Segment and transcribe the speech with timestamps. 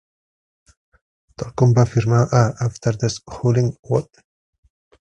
[1.41, 4.27] Tal com va afirmar a "After Deschooling, What?"